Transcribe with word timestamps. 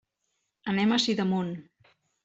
Anem 0.73 0.95
a 0.95 0.99
Sidamon. 1.05 1.55